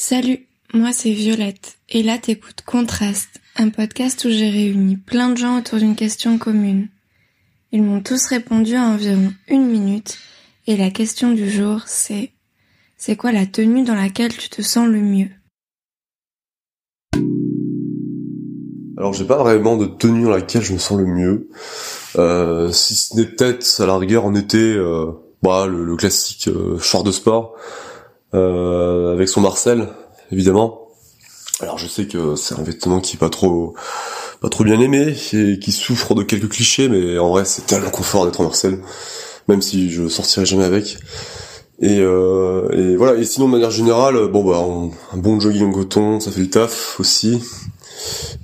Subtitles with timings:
[0.00, 5.36] Salut, moi c'est Violette, et là t'écoutes Contraste, un podcast où j'ai réuni plein de
[5.36, 6.86] gens autour d'une question commune.
[7.72, 10.16] Ils m'ont tous répondu à environ une minute,
[10.68, 12.30] et la question du jour c'est
[12.96, 15.30] c'est quoi la tenue dans laquelle tu te sens le mieux?
[18.98, 21.48] Alors j'ai pas vraiment de tenue dans laquelle je me sens le mieux,
[22.18, 25.06] euh, si ce n'est peut-être à la rigueur en été, euh,
[25.42, 27.56] bah, le, classique euh, short de sport,
[28.34, 29.88] euh, avec son Marcel,
[30.32, 30.88] évidemment.
[31.60, 33.74] Alors je sais que c'est un vêtement qui est pas trop
[34.40, 37.90] pas trop bien aimé et qui souffre de quelques clichés, mais en vrai c'est tellement
[37.90, 38.78] confort d'être en Marcel,
[39.48, 40.98] même si je sortirai jamais avec.
[41.80, 43.18] Et, euh, et voilà.
[43.18, 44.64] Et sinon de manière générale, bon bah
[45.12, 47.42] un bon jogging en coton, ça fait le taf aussi.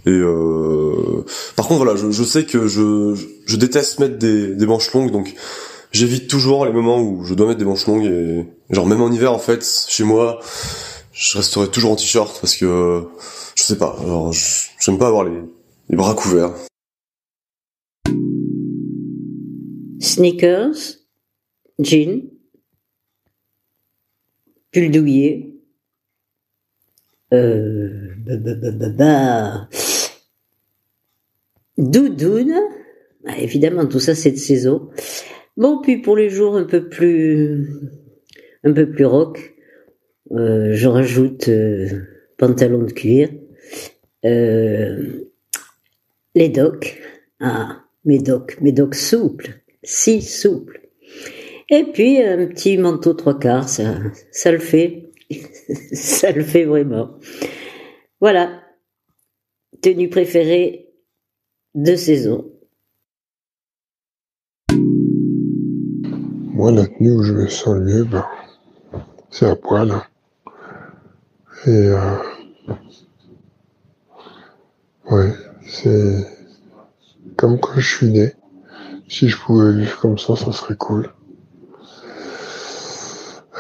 [0.07, 3.15] Et euh, par contre voilà, je, je sais que je,
[3.47, 5.35] je déteste mettre des, des manches longues, donc
[5.95, 9.11] j'évite toujours les moments où je dois mettre des manches longues et genre même en
[9.11, 10.41] hiver en fait chez moi
[11.13, 13.05] je resterai toujours en t-shirt parce que
[13.55, 15.41] je sais pas alors j'aime pas avoir les,
[15.97, 16.53] bras couverts.
[20.01, 20.99] Sneakers
[21.79, 22.23] jeans
[24.73, 25.55] pull douillet
[27.33, 29.69] euh, bah, bah, bah,
[31.79, 32.61] doudoune
[33.25, 34.91] bah, évidemment tout ça c'est de saison
[35.57, 37.69] Bon, puis pour les jours un peu plus,
[38.65, 39.55] un peu plus rock,
[40.33, 41.87] euh, je rajoute euh,
[42.37, 43.29] pantalon de cuir,
[44.25, 45.31] euh,
[46.35, 47.01] les docks,
[47.41, 50.81] ah, mes docks, mes docks souples, si souples.
[51.71, 53.99] Et puis un petit manteau trois quarts, ça,
[54.33, 55.13] ça le fait,
[55.93, 57.19] ça le fait vraiment.
[58.21, 58.61] Voilà,
[59.83, 60.89] tenue préférée
[61.75, 62.51] de saison.
[66.65, 68.09] Moi, la tenue où je me sens le mieux,
[69.31, 69.93] c'est à poil.
[71.67, 72.17] Et euh,
[75.11, 75.35] ouais,
[75.67, 76.27] c'est
[77.37, 78.33] comme quand je suis né.
[79.11, 81.11] Si je pouvais vivre comme ça, ça serait cool.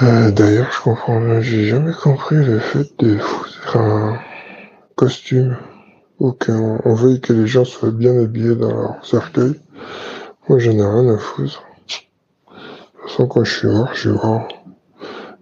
[0.01, 4.19] Euh, D'ailleurs, je comprends, j'ai jamais compris le fait de foutre un
[4.95, 5.59] costume
[6.21, 9.61] ou qu'on veuille que les gens soient bien habillés dans leur cercueil.
[10.49, 11.63] Moi, j'en ai rien à foutre
[13.09, 14.49] façon, quand je suis mort, je suis mort.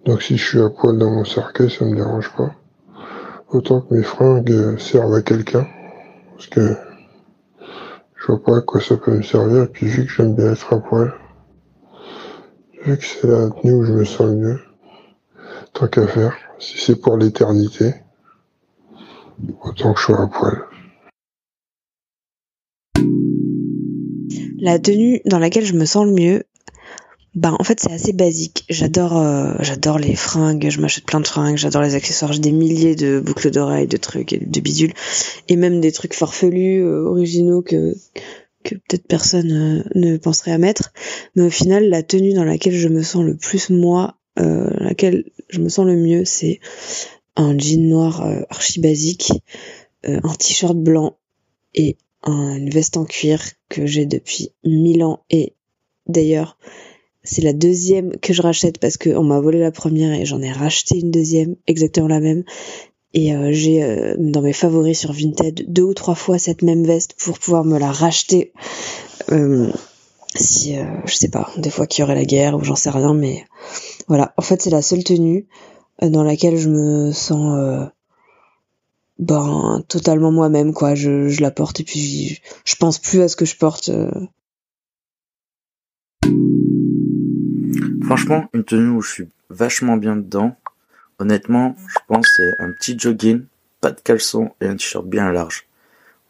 [0.05, 2.53] Donc si je suis à poil dans mon cercueil, ça me dérange pas.
[3.49, 5.65] Autant que mes fringues servent à quelqu'un.
[6.31, 6.75] Parce que
[8.15, 9.63] je vois pas à quoi ça peut me servir.
[9.63, 11.13] Et puis vu que j'aime bien être à poil,
[12.83, 14.59] vu que c'est la tenue où je me sens le mieux,
[15.73, 17.93] tant qu'à faire, si c'est pour l'éternité,
[19.61, 20.63] autant que je sois à poil.
[24.59, 26.43] La tenue dans laquelle je me sens le mieux,
[27.35, 28.63] bah en fait c'est assez basique.
[28.69, 32.51] J'adore euh, j'adore les fringues, je m'achète plein de fringues, j'adore les accessoires, j'ai des
[32.51, 34.93] milliers de boucles d'oreilles, de trucs, de bidules.
[35.49, 37.95] Et même des trucs farfelus euh, originaux que
[38.63, 40.93] que peut-être personne euh, ne penserait à mettre.
[41.35, 45.59] Mais au final la tenue dans laquelle je me sens le plus moi, laquelle je
[45.59, 46.59] me sens le mieux, c'est
[47.35, 49.31] un jean noir archi basique,
[50.03, 51.17] un t-shirt blanc
[51.75, 55.23] et une veste en cuir que j'ai depuis mille ans.
[55.29, 55.53] Et
[56.07, 56.57] d'ailleurs
[57.23, 60.51] c'est la deuxième que je rachète parce qu'on m'a volé la première et j'en ai
[60.51, 62.43] racheté une deuxième, exactement la même.
[63.13, 66.83] Et euh, j'ai euh, dans mes favoris sur Vinted deux ou trois fois cette même
[66.83, 68.51] veste pour pouvoir me la racheter.
[69.31, 69.71] Euh,
[70.35, 70.75] si
[71.05, 73.45] je sais pas, des fois qu'il y aurait la guerre ou j'en sais rien, mais
[74.07, 74.33] voilà.
[74.35, 75.47] En fait, c'est la seule tenue
[76.01, 77.87] dans laquelle je me sens
[79.19, 80.95] ben totalement moi-même quoi.
[80.95, 83.91] Je, je la porte et puis je, je pense plus à ce que je porte
[88.05, 90.55] Franchement, une tenue où je suis vachement bien dedans.
[91.19, 93.45] Honnêtement, je pense c'est un petit jogging,
[93.81, 95.67] pas de caleçon et un t-shirt bien large.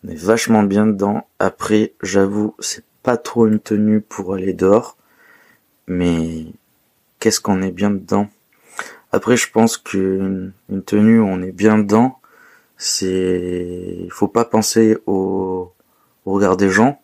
[0.04, 1.28] On est vachement bien dedans.
[1.40, 4.98] Après, j'avoue, c'est pas trop une tenue pour aller dehors.
[5.88, 6.46] Mais
[7.20, 8.30] qu'est-ce qu'on est bien dedans?
[9.12, 12.20] Après, je pense qu'une une tenue où on est bien dedans,
[12.78, 13.98] c'est...
[14.04, 15.72] Il faut pas penser au,
[16.26, 17.02] au regard des gens.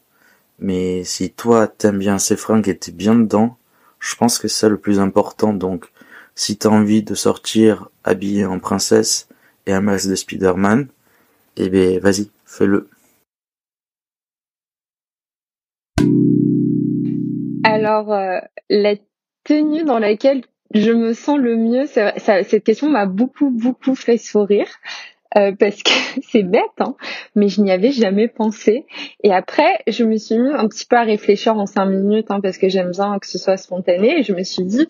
[0.59, 3.57] Mais si toi, t'aimes bien ces fringues et t'es bien dedans,
[3.99, 5.53] je pense que c'est ça le plus important.
[5.53, 5.91] Donc,
[6.35, 9.27] si t'as envie de sortir habillé en princesse
[9.65, 10.87] et un masque de Spider-Man,
[11.57, 12.89] eh ben, vas-y, fais-le.
[17.63, 18.95] Alors, euh, la
[19.43, 20.43] tenue dans laquelle
[20.73, 24.67] je me sens le mieux, cette question m'a beaucoup, beaucoup fait sourire.
[25.37, 25.91] Euh, parce que
[26.23, 26.95] c'est bête, hein,
[27.35, 28.85] mais je n'y avais jamais pensé.
[29.23, 32.39] Et après, je me suis mis un petit peu à réfléchir en cinq minutes, hein,
[32.41, 34.87] parce que j'aime bien que ce soit spontané, et je me suis dit,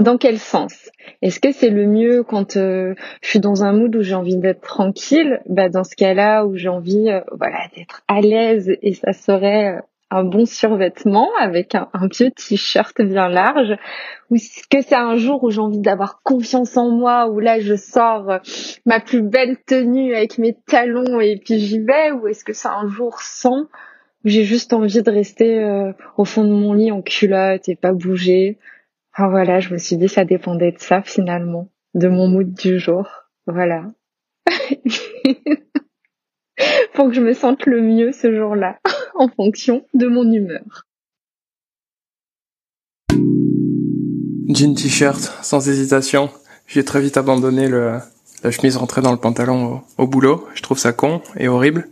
[0.00, 0.90] dans quel sens?
[1.22, 4.36] Est-ce que c'est le mieux quand euh, je suis dans un mood où j'ai envie
[4.36, 5.40] d'être tranquille?
[5.46, 9.74] Bah dans ce cas-là où j'ai envie, euh, voilà, d'être à l'aise et ça serait
[9.74, 13.76] euh, un bon survêtement avec un, vieux t-shirt bien large
[14.30, 17.60] ou est-ce que c'est un jour où j'ai envie d'avoir confiance en moi où là
[17.60, 18.40] je sors
[18.86, 22.68] ma plus belle tenue avec mes talons et puis j'y vais ou est-ce que c'est
[22.68, 23.66] un jour sans
[24.24, 27.92] où j'ai juste envie de rester au fond de mon lit en culotte et pas
[27.92, 28.58] bouger?
[29.20, 32.78] Ah voilà, je me suis dit ça dépendait de ça finalement, de mon mood du
[32.78, 33.08] jour.
[33.48, 33.86] Voilà.
[36.94, 38.78] Pour que je me sente le mieux ce jour-là,
[39.14, 40.86] en fonction de mon humeur.
[44.48, 46.30] Jean t-shirt, sans hésitation.
[46.66, 50.48] J'ai très vite abandonné la chemise rentrée dans le pantalon au, boulot.
[50.54, 51.88] Je trouve ça con et horrible.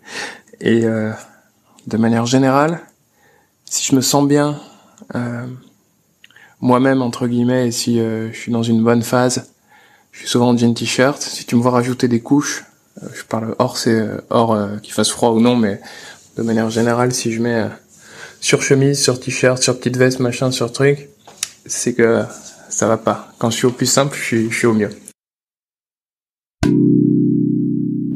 [0.61, 1.13] Et euh,
[1.87, 2.81] de manière générale,
[3.67, 4.59] si je me sens bien,
[5.15, 5.47] euh,
[6.61, 9.53] moi-même entre guillemets et si euh, je suis dans une bonne phase
[10.11, 12.65] je suis souvent en jean t-shirt si tu me vois rajouter des couches
[13.13, 15.83] je parle hors c'est hors qu'il fasse froid ou non mais
[16.37, 17.67] de manière générale si je mets
[18.41, 21.09] sur chemise sur t-shirt sur petite veste machin sur truc
[21.65, 22.23] c'est que
[22.69, 23.29] ça va pas.
[23.39, 24.91] Quand je suis au plus simple je suis, je suis au mieux.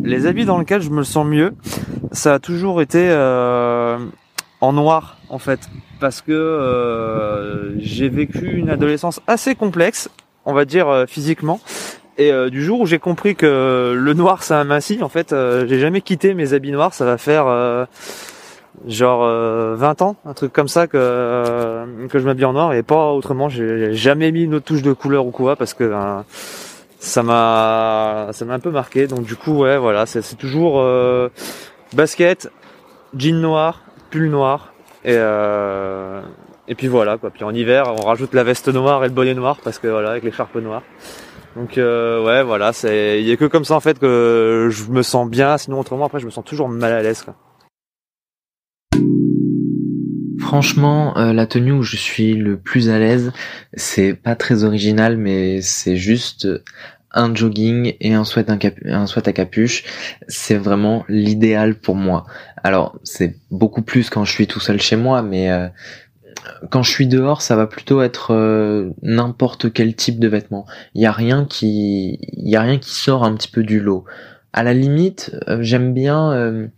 [0.04, 1.54] Les habits dans lesquels je me sens mieux
[2.12, 3.10] ça a toujours été
[4.60, 5.60] en noir en fait.
[5.98, 10.08] Parce que euh, j'ai vécu une adolescence assez complexe,
[10.44, 11.60] on va dire euh, physiquement.
[12.20, 15.34] Et euh, du jour où j'ai compris que le noir ça amincit, en fait,
[15.66, 16.94] j'ai jamais quitté mes habits noirs.
[16.94, 17.46] Ça va faire
[18.86, 19.26] genre
[19.76, 23.48] 20 ans, un truc comme ça que que je m'habille en noir et pas autrement.
[23.48, 25.92] J'ai jamais mis une autre touche de couleur ou quoi parce que
[26.98, 29.06] ça m'a ça m'a un peu marqué.
[29.06, 30.78] Donc du coup ouais voilà, c'est toujours
[31.94, 32.50] basket,
[33.16, 34.72] jean noir, pull noir
[35.04, 36.20] et euh,
[36.68, 37.30] et puis voilà quoi.
[37.30, 40.10] Puis en hiver, on rajoute la veste noire et le bonnet noir parce que voilà
[40.10, 40.82] avec l'écharpe noire.
[41.56, 44.90] Donc euh, ouais voilà, c'est il y a que comme ça en fait que je
[44.90, 45.58] me sens bien.
[45.58, 47.24] Sinon autrement après je me sens toujours mal à l'aise.
[50.38, 53.32] Franchement, euh, la tenue où je suis le plus à l'aise,
[53.74, 56.48] c'est pas très original, mais c'est juste
[57.12, 59.84] un jogging et un sweat, un, un sweat à capuche,
[60.28, 62.26] c'est vraiment l'idéal pour moi.
[62.62, 65.68] Alors c'est beaucoup plus quand je suis tout seul chez moi, mais euh,
[66.70, 70.66] quand je suis dehors, ça va plutôt être euh, n'importe quel type de vêtement.
[70.94, 73.80] Il y a rien qui, il y a rien qui sort un petit peu du
[73.80, 74.04] lot.
[74.52, 76.70] À la limite, euh, j'aime bien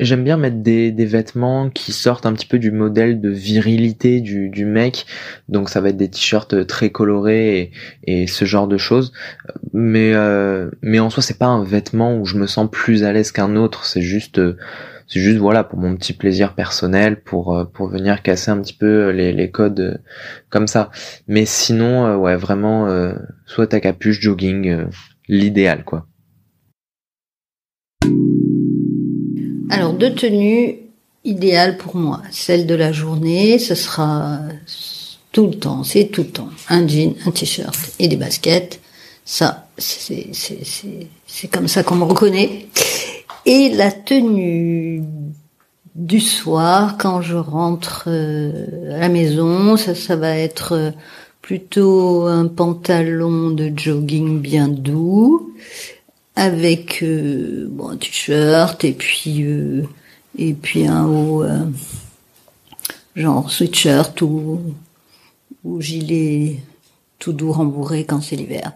[0.00, 4.20] J'aime bien mettre des, des, vêtements qui sortent un petit peu du modèle de virilité
[4.20, 5.06] du, du mec.
[5.48, 9.12] Donc ça va être des t-shirts très colorés et, et, ce genre de choses.
[9.72, 13.12] Mais euh, mais en soi c'est pas un vêtement où je me sens plus à
[13.12, 13.86] l'aise qu'un autre.
[13.86, 14.40] C'est juste
[15.06, 18.74] c'est juste voilà pour mon petit plaisir personnel pour euh, pour venir casser un petit
[18.74, 19.98] peu les, les codes euh,
[20.50, 20.90] comme ça.
[21.28, 22.88] Mais sinon ouais vraiment
[23.46, 24.86] soit ta capuche jogging
[25.28, 26.06] l'idéal quoi.
[29.70, 30.76] Alors, deux tenues
[31.24, 32.22] idéales pour moi.
[32.30, 34.40] Celle de la journée, ce sera
[35.32, 36.50] tout le temps, c'est tout le temps.
[36.68, 38.80] Un jean, un t-shirt et des baskets.
[39.24, 42.66] Ça, c'est comme ça qu'on me reconnaît.
[43.46, 45.02] Et la tenue
[45.94, 50.92] du soir, quand je rentre euh, à la maison, ça, ça va être
[51.44, 55.52] plutôt un pantalon de jogging bien doux
[56.36, 59.82] avec euh, bon, un t-shirt et puis euh,
[60.38, 61.66] et puis un haut euh,
[63.14, 64.74] genre sweatshirt ou
[65.64, 66.62] ou gilet
[67.18, 68.72] tout doux rembourré quand c'est l'hiver.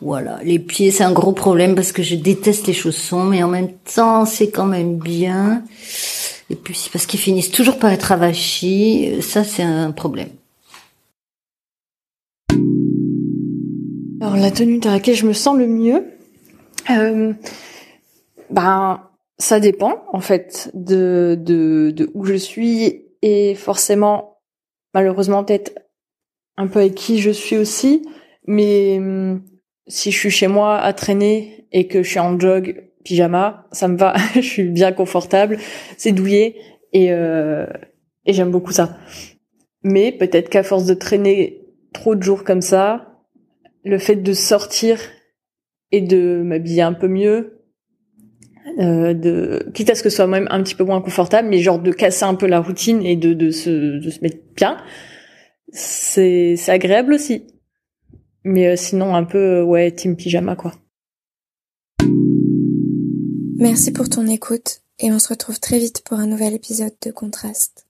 [0.00, 3.48] Voilà, les pieds c'est un gros problème parce que je déteste les chaussons, mais en
[3.48, 5.64] même temps c'est quand même bien.
[6.50, 10.30] Et puis c'est parce qu'ils finissent toujours par être avachis, ça c'est un problème.
[14.20, 16.04] Alors la tenue dans laquelle je me sens le mieux,
[16.90, 17.32] euh,
[18.50, 19.02] ben,
[19.38, 21.36] ça dépend en fait de,
[22.14, 24.38] où je suis et forcément,
[24.94, 25.72] malheureusement peut-être
[26.56, 28.06] un peu avec qui je suis aussi.
[28.46, 29.42] Mais hum,
[29.88, 33.88] si je suis chez moi à traîner et que je suis en jog, pyjama, ça
[33.88, 34.14] me va.
[34.34, 35.58] je suis bien confortable,
[35.96, 36.56] c'est douillet
[36.92, 37.66] et, euh,
[38.24, 38.98] et j'aime beaucoup ça.
[39.82, 43.22] Mais peut-être qu'à force de traîner trop de jours comme ça,
[43.84, 45.00] le fait de sortir
[45.90, 47.58] et de m'habiller un peu mieux,
[48.78, 51.58] euh, de quitte à ce que ce soit même un petit peu moins confortable, mais
[51.58, 54.76] genre de casser un peu la routine et de, de, se, de se mettre bien,
[55.72, 57.46] c'est c'est agréable aussi.
[58.50, 60.72] Mais euh, sinon un peu euh, ouais team pyjama quoi.
[63.58, 67.10] Merci pour ton écoute et on se retrouve très vite pour un nouvel épisode de
[67.10, 67.87] Contraste.